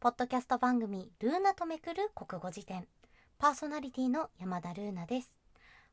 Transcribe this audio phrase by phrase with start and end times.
[0.00, 2.88] ポッドキャスト番組ルーナとめくる国語辞典。
[3.38, 5.36] パーソナリティの山田ルーナです。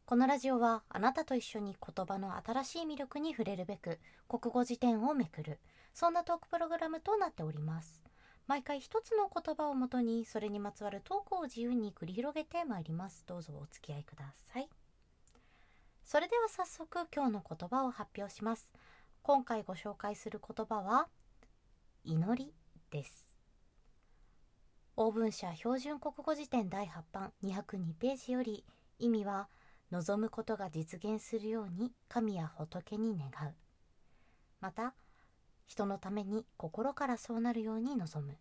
[0.05, 3.99] このラジオはあなたと一緒に言葉の新しい魅力に触れるべく
[4.29, 5.59] 国語辞典をめくる
[5.93, 8.01] そんなトークプログラムとなっております。
[8.47, 13.25] 毎回一つの言葉をもとにそれにまつわるトークを自由に繰り広げてまいります。
[13.27, 14.69] どうぞお付き合いください。
[16.05, 18.69] それでは早速今日の言葉を発表します。
[19.21, 21.09] 今回ご紹介する言葉は
[22.05, 22.53] 祈り
[22.89, 23.26] です。
[24.99, 28.65] 欧文社標準国語辞典第8版202ページより
[28.97, 29.47] 意味は
[29.91, 33.53] 望むことが実現するように神や仏に願う。
[34.59, 34.95] また
[35.67, 38.37] 人のために心からそうなるように望む、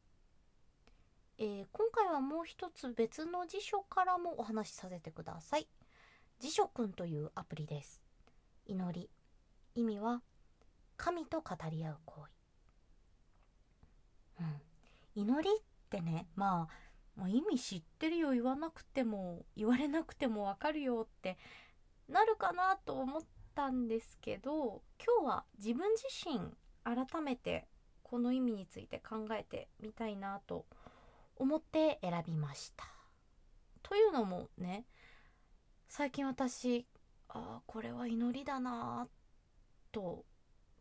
[1.36, 5.68] えー、今回はもう一つ別の辞書からもお話しさせてください。
[6.40, 8.00] 辞書くんというアプリです。
[8.64, 9.10] 祈り。
[9.74, 10.22] 意味は
[10.96, 12.24] 神と語り合う行
[14.38, 14.44] 為。
[15.16, 15.22] うん。
[15.22, 21.38] 祈りっってねまあもう意味知ってるよ言わなくても言われなくてもわかるよって
[22.08, 23.22] なるかなと思っ
[23.54, 26.52] たんですけど今日は自分自身
[26.84, 27.66] 改めて
[28.02, 30.66] この意味について考えてみたいなと
[31.36, 32.84] 思って選びました。
[33.82, 34.84] というのもね
[35.88, 36.86] 最近私
[37.28, 39.08] ああこれは祈りだな
[39.90, 40.24] と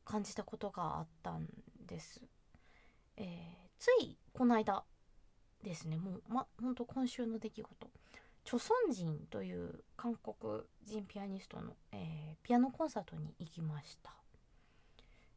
[0.03, 1.47] 感じたことがあったん
[1.85, 2.21] です。
[3.17, 4.83] えー、ついこの間
[5.65, 5.97] ですね。
[5.97, 7.87] もうまほんと今週の出来事。
[8.45, 14.11] チョソンジンという韓国人ピアニストの、えー、ピアノコンサートに行きました。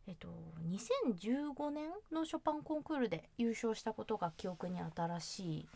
[0.07, 0.29] えっと
[0.71, 5.69] 2015年のショパンコンクールで優勝したことが記憶に新しい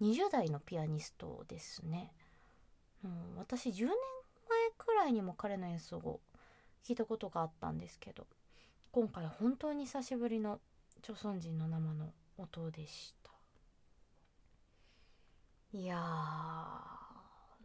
[0.00, 2.10] 20代のピアニストですね、
[3.04, 3.94] うん、私10年前
[4.76, 6.20] くらいにも彼の演奏を
[6.84, 8.26] 聞いたことがあったんですけど
[8.90, 10.58] 今回本当に久しぶりの
[11.02, 13.29] チョソンジンの生の音でした。
[15.72, 15.96] いや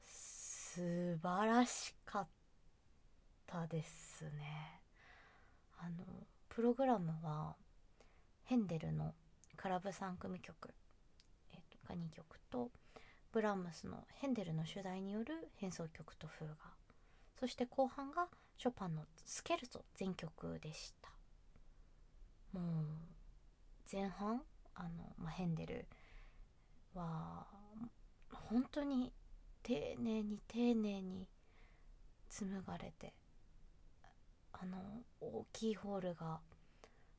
[0.04, 2.28] 素晴らしかっ
[3.48, 4.82] たですね。
[5.80, 6.06] あの
[6.48, 7.56] プログラムは
[8.44, 9.16] ヘンデルの
[9.58, 10.70] クラブ3組曲、
[11.52, 12.70] えー、とか2曲と
[13.32, 16.56] ブラームスのヘンデルの主題による変奏曲とフーガ。
[17.40, 21.10] そして後半がショパンのスケルツォ全曲でした。
[22.54, 22.86] もう
[23.92, 24.44] 前半
[24.76, 25.88] あの、まあ、ヘンデル
[26.94, 27.65] は
[28.50, 29.12] 本当に
[29.64, 31.28] 丁寧に丁寧に
[32.30, 33.14] 紡がれて
[34.54, 34.78] あの
[35.20, 36.40] 大きいホールが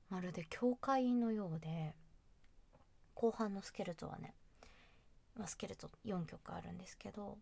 [0.08, 1.94] まるで教会のようで
[3.14, 4.34] 後半のスケルトはね、
[5.36, 7.38] ま、スケルト4曲あるんですけど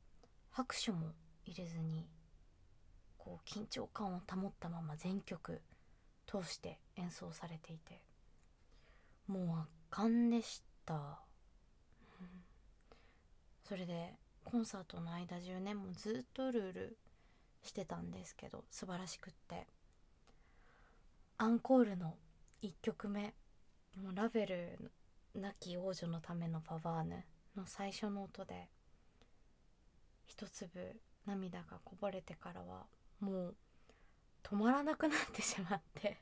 [0.50, 1.12] 拍手も
[1.44, 2.06] 入れずに
[3.18, 5.60] こう緊張感を保ったまま全曲
[6.26, 8.00] 通して演奏されていて
[9.26, 11.18] もう圧巻でした、
[13.68, 14.14] それで
[14.44, 16.98] コンサートの間中ねもうずっとうるうる
[17.62, 19.66] してたんですけど素晴らしくって。
[21.36, 22.14] アンコールの
[22.62, 23.34] 1曲目
[24.00, 24.92] もうラベル
[25.34, 27.24] 亡き王女のためのパワーヌ
[27.56, 28.68] の最初の音で
[30.26, 32.86] 一粒涙がこぼれてからは
[33.18, 33.54] もう
[34.44, 36.18] 止まらなくなってしまって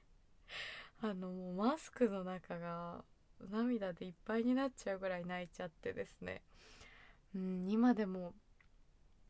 [1.02, 3.04] あのもうマスクの中が
[3.50, 6.42] 涙でいっぱいになっちゃうぐらい泣いちゃってですね。
[7.34, 8.34] うん今でも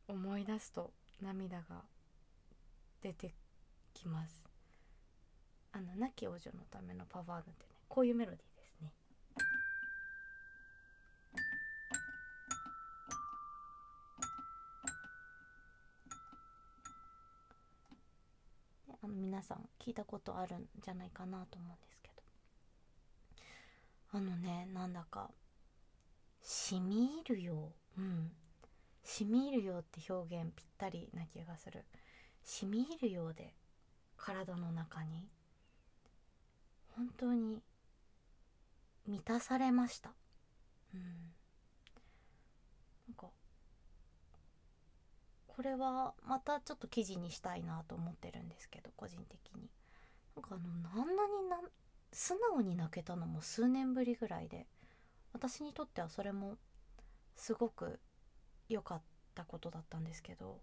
[0.09, 1.83] 思い出すと涙が
[3.01, 3.35] 出て
[3.95, 4.43] きます。
[5.73, 7.55] あの亡き王女のためのパワーなんてね
[7.89, 8.93] こういうメロディーですね。
[19.03, 22.23] あの皆さん聞いたことあるんじゃないかなと思うんですけど。
[24.19, 25.31] あのねなんだか
[26.43, 28.31] しみ入るようん。
[29.05, 31.85] しみ入るようって表現ぴったりな気がする。
[32.45, 33.55] しみ入るようで
[34.17, 35.29] 体の中に
[36.97, 37.63] 本当に
[39.07, 40.13] 満たされました。
[40.95, 41.01] うん。
[43.09, 43.27] なんか
[45.47, 49.69] これはまたちょっと記事にしたいなと思ってるんですけど個人的に。
[50.37, 51.61] なんかあのあんなにな
[52.13, 54.67] 素直に泣けたのも数年ぶりぐらいで
[55.33, 56.57] 私にとってはそれも
[57.37, 58.01] すごく
[58.69, 59.03] 良かっ
[59.35, 60.61] たことだったんですけど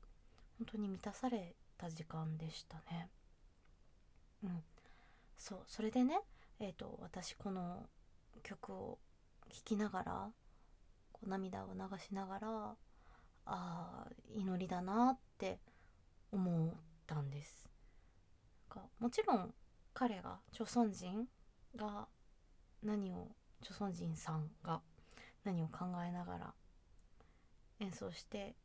[0.58, 3.10] 本当に満たされた時間でしたね。
[4.44, 4.64] うん。
[5.38, 6.20] そうそれでね
[6.60, 7.88] えっ、ー、と私この
[8.44, 9.00] 曲を
[9.50, 10.30] 聴きながら
[11.12, 12.76] こう涙を流しながらあ
[13.46, 15.60] あ祈りだなって
[16.32, 16.74] 思っ
[17.08, 17.70] たんです。
[18.70, 19.54] かもちろん
[19.94, 21.28] 彼が朝鮮人
[21.76, 22.08] が
[22.84, 23.28] 何を
[23.62, 24.82] 著存人さんが
[25.44, 26.54] 何を考えながら
[27.80, 28.56] 演奏して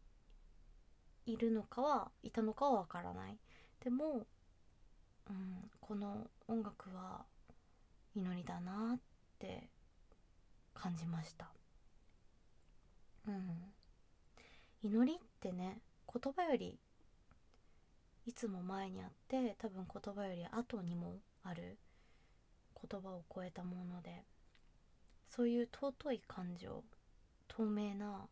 [1.26, 3.38] いるのかはいたのかはわからない。
[3.82, 4.26] でも、
[5.28, 7.24] うん、この音楽は
[8.14, 9.00] 祈りだなっ
[9.38, 9.68] て
[10.74, 11.50] 感じました。
[13.26, 13.74] うん。
[14.82, 15.78] 祈りってね
[16.12, 16.78] 言葉より
[18.26, 21.78] いつも前にあって多分言葉より後にもある
[22.90, 24.24] 言葉を超えたもので
[25.28, 26.84] そういう尊い感情
[27.48, 28.26] 透明な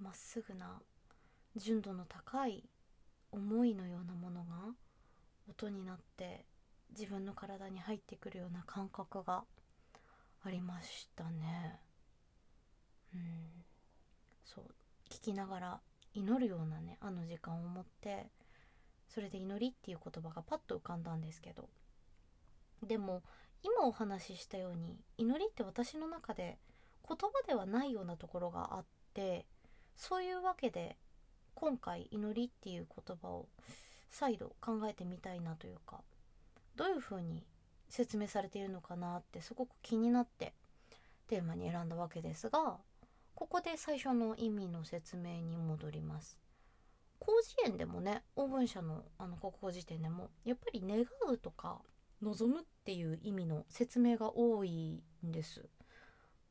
[0.00, 0.80] まっすぐな
[1.56, 2.64] 純度の高い
[3.32, 4.74] 思いのようなものが
[5.48, 6.44] 音になって
[6.90, 9.44] 自分の体に入ってくるような感覚が
[10.44, 11.80] ありましたね。
[13.14, 13.20] うん。
[14.44, 14.64] そう。
[15.10, 15.80] 聞きながら
[16.14, 18.26] 祈るようなねあの時間を持って
[19.08, 21.68] それで祈りっていう言葉がパッと浮かんだんですけど。
[22.82, 23.22] でも
[23.62, 26.58] 今お話ししたように祈りって私の中で
[27.08, 28.84] 言葉ではないようなところがあっ
[29.14, 29.46] て
[29.96, 30.96] そういうわけで
[31.54, 33.48] 今回祈りっていう言葉を
[34.10, 36.00] 再度考えてみたいなというか
[36.76, 37.44] どういうふうに
[37.88, 40.52] 説明されているのかなってすごく気になって
[41.28, 42.76] テーマに選んだわけですが
[43.34, 46.38] ここで最初の意味の説明に戻ります。
[47.20, 51.80] 広辞苑でもねオーブン社のあの国語辞典でもやっぱり願うとか
[52.22, 55.68] 望むっていう意味の説明が多いんです。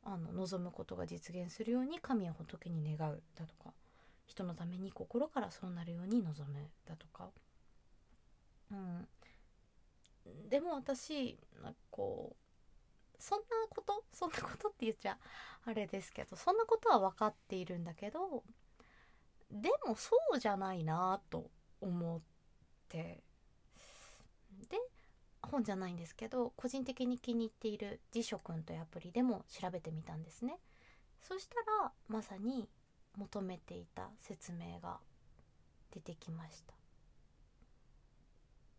[0.06, 3.74] あの望むことが実現するように神や仏に願うだとか
[4.28, 7.30] 人のために心からそうなるように望むだとか。
[8.72, 9.08] うん、
[10.50, 11.38] でも私
[11.92, 12.46] こう
[13.20, 15.18] そんなことそんなことって言っちゃ
[15.66, 18.44] あれですけどそんなことは分かっているんだけど
[19.52, 21.50] でもそうじゃないなと
[21.82, 22.22] 思っ
[22.90, 23.24] て
[24.70, 24.78] で
[25.46, 30.58] 本じゃないんですけど個人的に気に入っている辞書くんというアプリでも調べてみたんですね。
[31.22, 32.70] そしたらまさに
[33.18, 35.00] 求めていた説明が
[35.92, 36.74] 出てきました。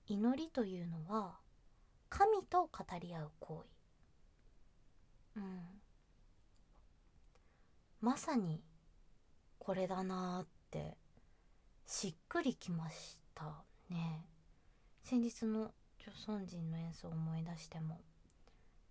[0.08, 1.38] 祈りというのは
[2.08, 2.70] 神と語
[3.00, 3.64] り合う行
[5.34, 5.40] 為。
[5.40, 5.60] うん。
[8.00, 8.62] まさに
[9.58, 10.96] これだなって
[11.86, 14.26] しっくりきましたね。
[15.02, 15.72] 先日の
[16.06, 18.00] 著村人の演奏を思い出しても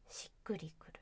[0.10, 1.00] しっくりくる。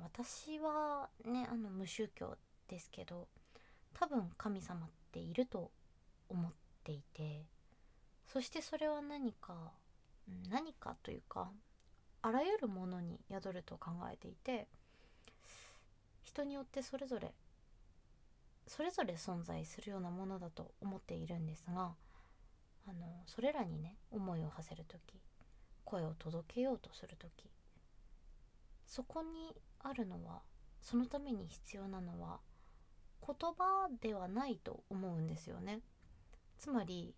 [0.00, 2.36] 私はねあの無宗教
[2.68, 3.26] ですけど
[3.94, 5.72] 多分神様っていると
[6.28, 6.52] 思っ
[6.84, 7.44] ていて
[8.32, 9.72] そしてそれは何か
[10.48, 11.50] 何かというか
[12.22, 14.68] あらゆるものに宿ると考えていて
[16.22, 17.32] 人によってそれぞれ
[18.68, 21.90] それぞれ存在するようなものだと思っているんですが
[22.86, 25.20] あのそれらにね思いを馳せる時
[25.84, 27.50] 声を届けようとする時
[28.86, 30.42] そこにあるのは
[30.80, 32.40] そのために必要なのは
[33.26, 35.80] 言葉ではないと思うんですよね。
[36.58, 37.14] つまり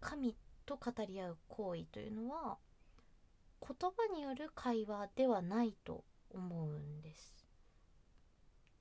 [0.00, 0.34] 神
[0.66, 2.58] と語り合う行為というのは
[3.60, 7.46] 言葉による会話ではないと思うんです。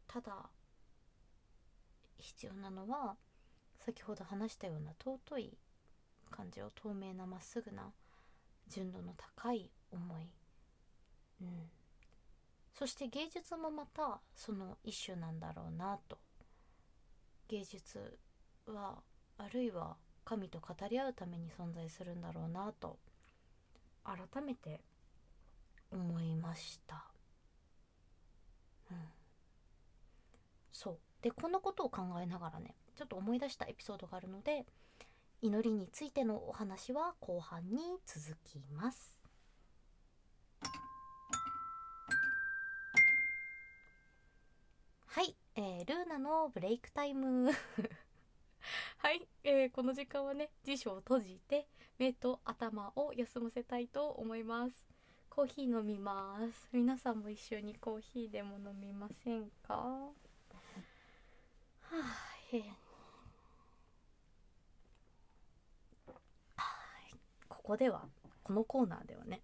[0.07, 0.49] ただ
[2.17, 3.15] 必要なのは
[3.85, 5.57] 先ほど話したような尊い
[6.29, 7.91] 感じを透明なまっすぐな
[8.67, 10.29] 純度の高い思い、
[11.41, 11.47] うん、
[12.73, 16.17] そして芸術もまたその一種なんだろうなと。
[17.49, 18.17] 芸術
[18.67, 19.01] は
[19.37, 22.99] あるいは神と語り合うために存在するんだろうなと
[24.03, 24.81] 改めて
[25.91, 27.05] 思いました。
[28.91, 28.97] うん、
[30.71, 30.99] そう。
[31.21, 34.65] でこんなことを考えながらねちょっと思い出したエピソードがあるので
[35.41, 39.21] 祈りについてのお話は後半に続きます。
[45.05, 47.51] はい、えー、ルーナのブレイクタイム。
[48.97, 51.67] はい、えー、この時間はね辞書を閉じて
[51.97, 54.85] 目と頭を休ませたいと思います。
[55.29, 56.67] コーヒー飲みます。
[56.73, 59.73] 皆さんも一緒にコーヒーでも飲みませんか？
[59.73, 60.13] は
[61.91, 62.88] あ、えー
[67.69, 68.01] こでは
[68.41, 69.41] このコーナーではね、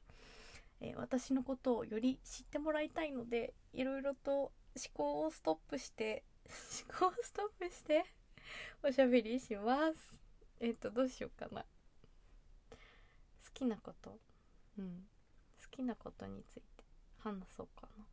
[0.82, 4.52] えー、私のことをより知ってもらいたいのでいろいろと思
[4.96, 6.24] 考をストップして
[6.90, 8.04] 思考をストップして
[8.82, 10.20] おしゃべりします。
[10.60, 11.62] えっ、ー、とどうしようかな。
[12.72, 12.78] 好
[13.54, 14.18] きなこと。
[14.80, 15.08] うん。
[15.64, 16.84] 好きなことについて
[17.20, 18.06] 話そうかな。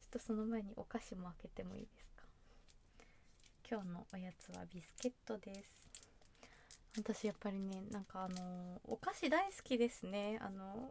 [0.00, 2.24] ちょっとその前にお菓子も開けてもいいですか。
[3.68, 6.11] 今日のおやつはビスケットです。
[6.96, 10.38] 私やっぱりねなんかあのお菓子大好きですね。
[10.42, 10.90] あの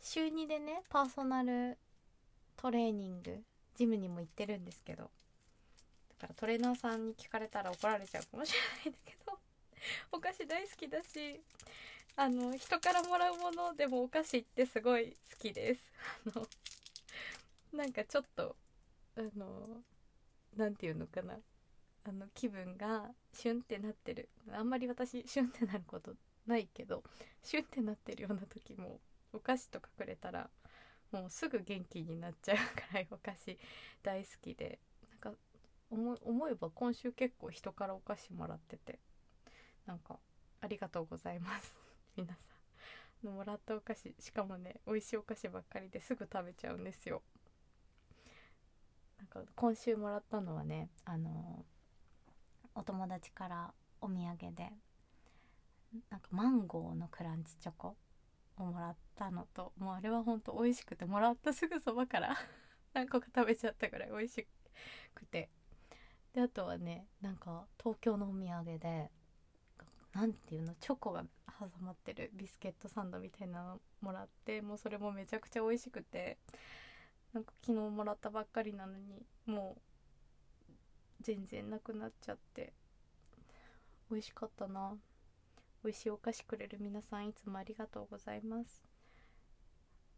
[0.00, 1.78] 週2でねパーソナル
[2.56, 3.42] トレーニング
[3.76, 5.04] ジムにも行ってるんですけど。
[5.04, 5.08] だ
[6.20, 9.38] からトレーナーさんに聞かれたら怒られちゃうかもしれないんだけど。
[10.12, 11.40] お菓子大好きだし
[12.16, 15.92] あの人からもらうものでもお菓子ってすごい好きです。
[16.34, 16.46] あの
[17.72, 18.56] なんかちょっと
[19.16, 19.82] あの
[20.56, 21.36] なんていうのかな。
[22.04, 24.28] あの気分がシュンってなってる。
[24.52, 26.14] あんまり私シュンってなること
[26.46, 27.02] ないけど
[27.42, 29.00] シュンってなってるような時も
[29.32, 30.50] お菓子とかくれたら
[31.10, 33.58] もうすぐ元気になっちゃうくらいお菓子
[34.02, 34.78] 大好きで
[35.10, 35.38] なんか
[35.90, 38.98] 思思えば今週結構人からお菓子もらってて
[39.86, 40.18] なんか
[40.60, 41.74] ありがとうございます。
[42.16, 42.54] 皆さん。
[43.24, 47.22] のもらったお菓子しかもね美味しいお菓子ばっかりですぐ食べちゃうんですよ。
[49.18, 51.64] なんか今週もらったのはねあの
[52.74, 54.72] お友達からお土産で
[56.10, 57.96] なんかマンゴーのクランチチョコ
[58.56, 62.36] をもらったのともうあれはほんと美味しくてもらったすぐそばから
[62.92, 64.46] 何個か食べちゃったぐらい美味し
[65.14, 65.50] くて。
[66.32, 69.08] であとはねなんか東京のお土産で
[70.12, 71.24] 何ていうのチョコが
[71.60, 76.38] 挟まってるビスケットサンドみたいなのもらってもうそれもめちゃくちゃ美味しくて
[77.32, 79.80] なんか昨日もらったばっかりなのにもう
[81.24, 82.72] 全然なくなっちゃって。
[84.10, 84.94] 美味しかったな。
[85.82, 88.84] 美味しいお菓子くれる皆さんいつもありがとうございます。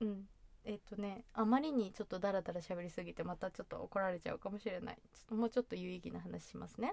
[0.00, 0.28] うん。
[0.64, 4.98] えっ、とねあまりにちょっとダラダラ喋りすぎてまたちょっと怒られちゃうかもしれない。
[5.14, 6.92] ちょっともうちょっと有意義な話しますね。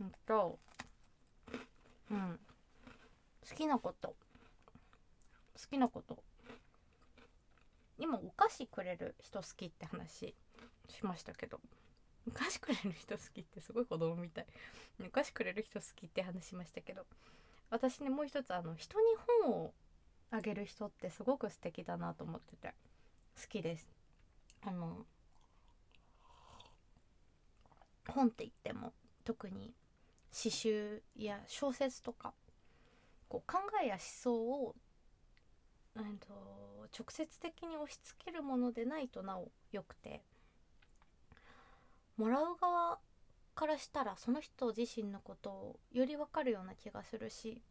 [0.00, 0.58] うんと
[2.10, 2.38] うん。
[3.48, 4.16] 好きなこと。
[5.54, 6.18] 好きなこと。
[7.98, 10.34] 今お菓子くれる人好きって話
[10.88, 11.60] しましたけど。
[12.26, 14.46] お菓子くれる人好きってすごい子供みたい。
[15.04, 17.06] お菓子くれる人好きって話しましたけど
[17.70, 19.06] 私ねもう一つあの人に
[19.44, 19.72] 本を
[20.30, 22.74] あげる人ってすごく素敵だなと思ってて
[23.40, 23.88] 好きです。
[24.62, 25.06] あの
[28.08, 28.92] 本って言っても
[29.24, 29.72] 特に
[30.32, 32.34] 詩集や小説とか
[33.28, 34.74] こう考えや思想を、
[35.96, 40.22] えー、と直接的に押し付けるものでないとなおよくて。
[42.20, 42.98] もらう側
[43.54, 47.62] からしたらその人自身のことをより分かるような気がするし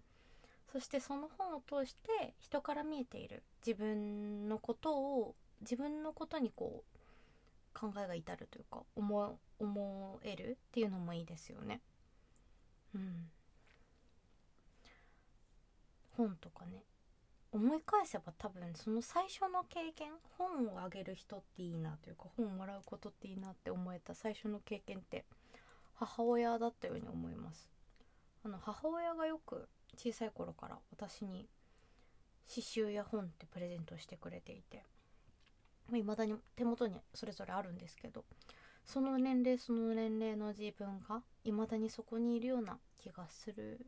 [0.72, 11.82] そしてその本を通して人から見えている自分のことを自分のことにこう考えが至るというか思思えるっていうのもいいですよね。
[12.96, 13.30] うん、
[16.18, 16.84] 本とかね
[17.52, 25.26] 思い返せば多分その最初の経験本をあげる人っていいなというか本をもらうことっていいなって思えた最初の経験って
[25.96, 27.70] 母親だったように思います。
[28.44, 31.48] あの母親がよく小さい頃から私に
[32.48, 34.84] 刺繍や本ってプレゼントしてくれていて
[35.98, 38.24] いまだに手元にそれぞれあるんですけど
[38.86, 43.86] その年齢その年齢の自分がいまだにそこにいるような気がする。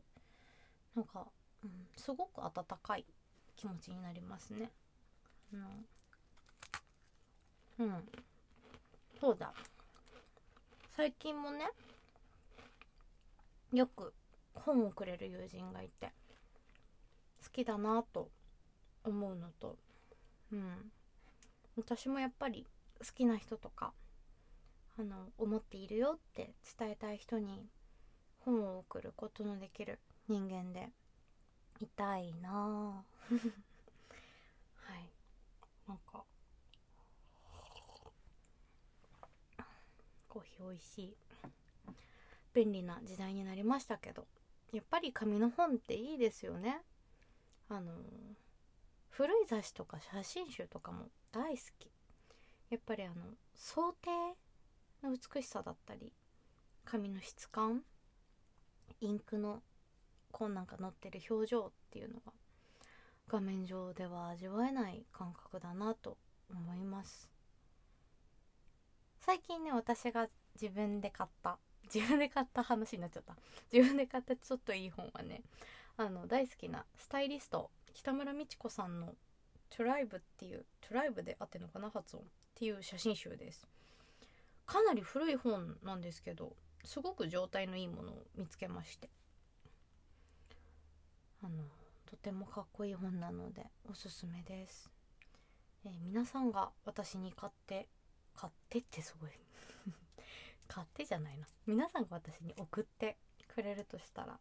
[0.94, 1.26] なんか、
[1.64, 2.52] うん、すごく温
[2.82, 3.06] かい
[3.56, 4.70] 気持ちになりますね。
[7.78, 8.08] うん、
[9.20, 9.52] そうだ。
[10.96, 11.70] 最近もね
[13.72, 14.12] よく
[14.54, 16.12] 本をくれる友人がいて
[17.42, 18.30] 好きだなと
[19.04, 19.76] 思うのと
[20.52, 20.92] うん。
[21.76, 22.66] 私もやっぱり
[23.00, 23.92] 好きな人とか
[24.98, 27.66] あの思っているよって伝えたい人に
[28.40, 30.90] 本を送ることのできる人間で
[31.82, 33.04] いたいな。
[33.30, 35.08] はい。
[35.88, 36.24] なんか。
[40.28, 41.16] コーヒー美味しい。
[42.54, 44.26] 便利な時代になりましたけど。
[44.72, 46.82] やっぱり紙の本っていいですよね。
[47.68, 47.92] あの
[49.10, 51.90] 古い雑誌とか写真集とかも大好き。
[52.70, 53.14] やっぱりあの
[53.54, 54.10] 想定
[55.02, 56.12] の美しさだったり
[56.84, 57.84] 紙の質感
[59.00, 59.62] インクの
[60.32, 62.32] こうなんか載ってる表情っていうのが
[63.28, 66.16] 画面上では味わえない感覚だなと
[66.50, 67.30] 思います。
[69.20, 70.28] 最近ね私が
[70.60, 71.58] 自分で買った
[71.94, 73.36] 自分で買った話になっちゃった。
[73.72, 75.42] 自分で買ったちょっといい本はね
[75.96, 79.14] あの大好きなスタイリスト北村美智子さんの
[79.70, 83.66] 「トライブ」っていうトライブであってんのかな発音っていう写真集です。
[84.66, 89.10] かなり古い本なんですけどすごく状態のいいものを見つけまして。
[92.12, 94.90] とてもかっこいい本なのでおすすめです、
[95.86, 97.88] えー、皆さんが私に買って
[98.36, 99.30] 買ってってすごい。
[100.68, 101.46] 買ってじゃないな。
[101.66, 103.16] 皆さんが私に送って
[103.48, 104.38] くれるとしたら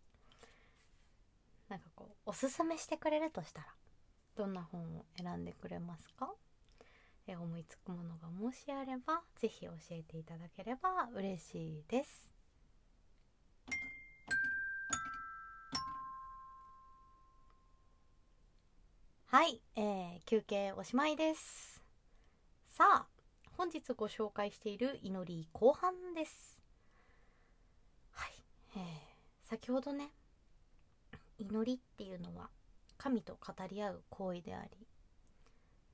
[1.69, 3.67] なんかこうおすすめしてくれるとしたら
[4.35, 6.33] どんな本を選んでくれますか？
[7.27, 12.30] え思いつくものがもしあれば是非教えていただければ嬉しいです。
[19.31, 21.81] はい、えー、休憩おしまいです。
[22.67, 23.05] さあ
[23.55, 26.59] 本日ご紹介している祈り後半です。
[28.11, 28.33] はい、
[28.75, 30.09] えー、先ほどね
[31.37, 32.49] 祈りっていうのは
[32.97, 34.71] 神と語り合う行為であり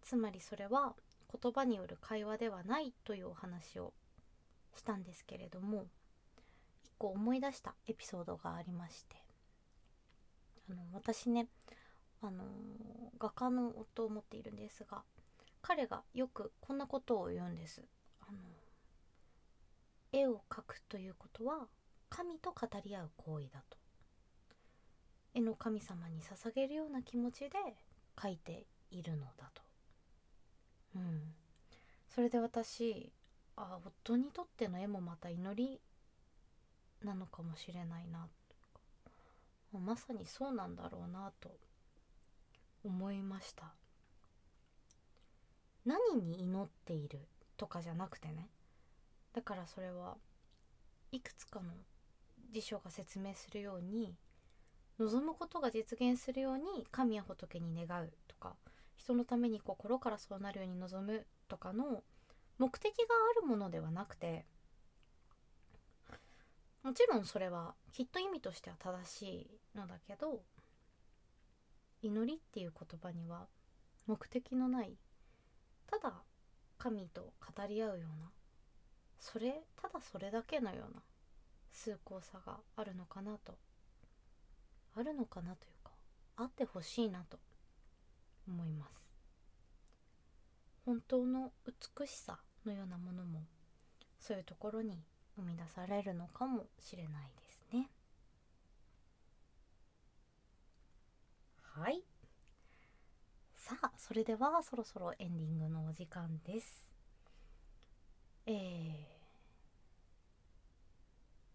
[0.01, 0.95] つまりそれは
[1.39, 3.93] 言葉による会話ではないというお話を
[4.75, 5.85] したんですけれども
[6.83, 9.15] 一個思い出したエピソードがありまして
[10.71, 11.45] あの私ね
[12.21, 12.43] あの
[13.19, 15.03] 画家の夫を持っているんですが
[15.61, 17.83] 彼がよくこんなことを言うんです。
[18.21, 18.37] あの
[20.13, 21.67] 絵を描くということは
[22.09, 23.77] 神と語り合う行為だと。
[25.33, 27.49] 絵の神様に捧げるような気持ちで
[28.15, 29.61] 描いているのだと。
[30.95, 31.33] うん。
[32.09, 33.11] それで私
[33.55, 35.81] あ夫にとっての絵もまた祈り
[37.03, 38.27] なのかもしれないな。
[39.73, 41.49] まさにそうなんだろうなと
[42.83, 43.73] 思いました。
[45.85, 48.49] 何に祈っているとかじゃなくてね。
[49.33, 50.17] だからそれは
[51.11, 51.71] いくつかの
[52.51, 54.15] 辞書が説明するように
[54.99, 58.55] 望むことが実現するように神や仏に願うとか
[58.95, 62.03] 人のために心からそうなるように望むとかの
[62.57, 63.03] 目的が
[63.37, 64.45] あるものではなくて
[66.83, 69.21] もちろんそれはきっと意味としては正し
[69.75, 70.41] いのだけど
[72.01, 73.47] 祈りっていう言葉には
[74.05, 74.97] 目的のない
[75.89, 76.13] ただ
[76.77, 78.29] 神と語り合うような
[79.19, 81.01] それただそれだけのような
[81.71, 83.57] 崇高さがあるのかなと
[84.95, 85.91] あるのかなというか
[86.37, 87.37] あってほしいなと
[88.47, 89.07] 思います。
[90.85, 93.41] 本当の美しさのようなものも
[94.19, 95.03] そういうところに
[95.35, 97.89] 生み出されるのかもしれないですね
[101.79, 102.01] はい。
[103.55, 106.87] さあそれではそろそろエンディングのお時間です。
[108.47, 108.51] え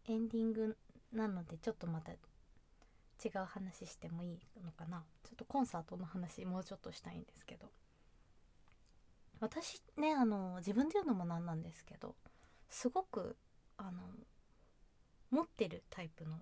[0.07, 0.77] ー、エンディング
[1.13, 2.17] なのでちょっとまた違
[3.35, 5.03] う話してもいいのかな？
[5.25, 7.67] ちょっとコンサートの話もうちょっとしたいんですけど。
[9.41, 12.15] 私ねあの自分で言うのもなんなんですけど
[12.71, 13.37] すごく
[13.77, 14.03] あの
[15.33, 16.37] 持ってるタイプの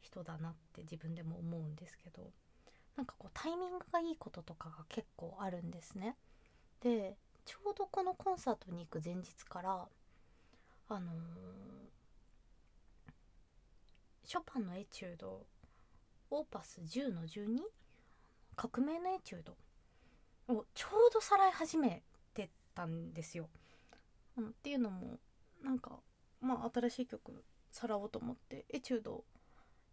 [0.00, 2.32] 人だなって自分でも思うんですけど。
[3.00, 6.16] なんかこうタイミングがいいこととかが結構あるんですね。
[6.82, 9.88] でちょうどこのコンサートに行く前日から
[10.90, 11.14] あのー、
[14.22, 15.46] ショパンのエチュード
[16.30, 17.60] オーパス10の12
[18.54, 19.56] 革命のエチュード？
[20.54, 22.02] をちょうどさらい始め
[22.34, 23.48] てたんですよ。
[24.36, 25.18] うん、っていうのも
[25.64, 26.00] なんか
[26.42, 29.24] まあ新しい曲さらおうと思ってエチュード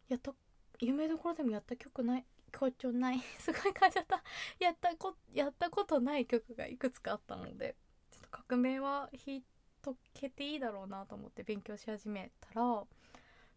[0.09, 0.33] やった
[0.81, 3.19] 有名どころでもやった曲ない好調ない。
[3.39, 4.23] すごい感じちゃった。
[4.59, 7.75] やったこやったことない曲がいくつかあったので
[8.11, 9.43] ちょっと革命は弾い
[9.81, 12.83] とけていいだろうなと思って勉強し始めたら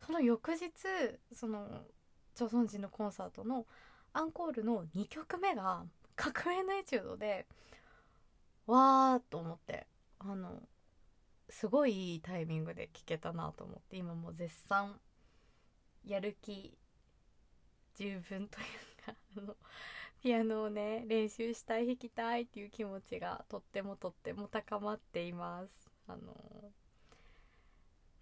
[0.00, 0.70] その翌日
[1.33, 1.85] その
[2.35, 3.66] 朝鮮人のコンサートの
[4.12, 5.85] アンコールの2曲目が
[6.16, 7.46] 革命のエチュードで
[8.66, 9.87] わーと思って
[10.18, 10.62] あの
[11.48, 15.00] すごいいいタイミングで聴けたなと思って今も絶賛
[16.05, 16.76] やる気
[18.01, 19.55] 十分というかあの
[20.23, 25.91] ピアノをね練習したい弾きたいっていう気持ちがとってもとっても高まっています。
[26.09, 26.35] あの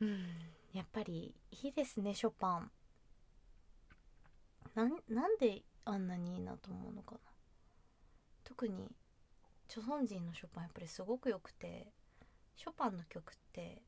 [0.00, 0.18] うん
[0.72, 2.70] やっぱりいいですねショパン。
[4.74, 4.90] なん
[5.38, 7.20] であんなにいいなと思うのかな。
[8.42, 8.88] 特に
[9.68, 11.86] 著存人のショパンやっぱりすごく良くて
[12.56, 13.82] ショパンの曲って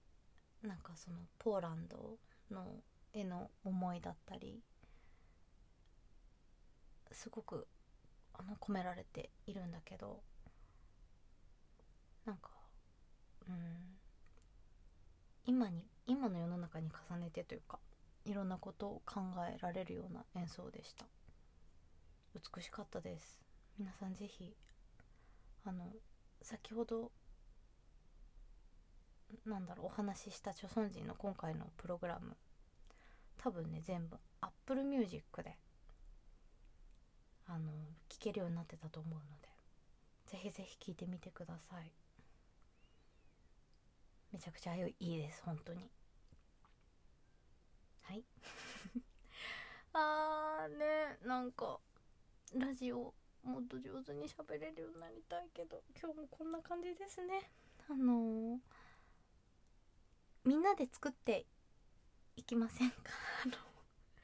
[0.63, 2.19] なんかそのポーランド
[2.51, 2.65] の
[3.13, 4.63] 絵の思いだったり
[7.13, 7.67] すごく
[8.35, 10.21] あの込められているんだけど
[12.25, 12.51] なんか
[13.49, 14.01] うん。
[15.47, 17.79] 今に今の世の中に重ねてというか
[18.25, 21.07] いろんなことを考えられるような演奏でした。
[22.35, 23.41] 美しかったです。
[23.79, 24.55] 皆さん是非
[25.65, 25.87] あの
[26.43, 27.11] 先ほど
[29.47, 32.37] なんだろうお話しした著存人の今回のプログラム
[33.39, 35.57] 多分ね全部 Apple Music で
[37.53, 37.73] あの
[38.09, 39.49] 聴けるようになってたと思うので
[40.27, 41.91] ぜひぜひ聴いてみてください。
[44.33, 45.91] めちゃくちゃいいです本当に。
[48.03, 48.25] はい。
[49.93, 51.81] あーねなんか
[52.55, 57.51] ラジオもっと上手に喋れるようになりたいけど今日もこんな感じですね。
[57.89, 58.59] あのー、
[60.45, 61.45] みんなで作って
[62.37, 63.13] いきませんか？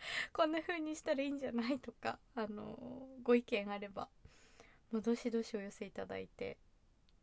[0.33, 4.09] こんな風にしたらいいんじゃないとかあのー、ご意見あれば
[4.91, 6.59] もうどしどしお寄せいただいて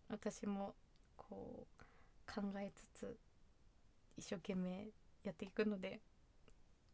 [0.10, 0.76] 私も
[1.16, 3.18] こう考えつつ
[4.18, 4.90] 一生懸命
[5.24, 6.02] やっていくので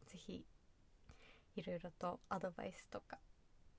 [0.06, 0.44] 是非
[1.56, 3.18] いろいろとアドバイスとか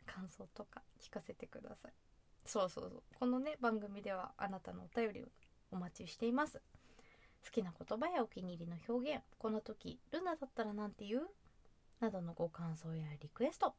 [0.05, 1.93] 感想とか聞かせてください。
[2.45, 3.03] そうそうそう。
[3.19, 5.27] このね番組ではあなたのお便りを
[5.71, 6.61] お待ちしています。
[7.43, 11.29] 好きな言葉やお気に入りの表現この時ルナだったらなんて言う？
[12.01, 13.75] などのご感想やリクエスト。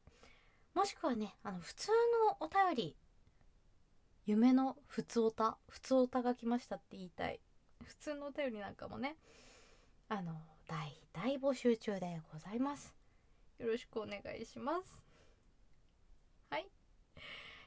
[0.74, 1.88] もしくはねあの普通
[2.30, 2.96] のお便り
[4.24, 7.40] 夢の普通おた普通おたが来ましたって言いたい。
[7.85, 9.16] 普通のお便りなんかもね
[10.08, 12.94] あの大大募集中でございます。
[13.58, 15.02] よろしくお願いします。
[16.50, 16.66] はい、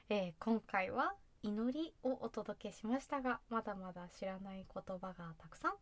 [0.08, 5.72] えー、今回は祈りをお届けしましたがまだまだ知らない言葉がたくさん。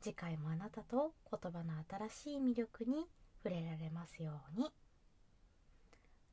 [0.00, 1.74] 次回もあなたと言葉の
[2.08, 3.06] 新しい魅力に
[3.48, 4.70] 触れられますように。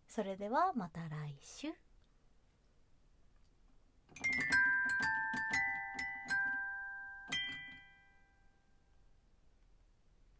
[0.09, 1.69] それではまた来週。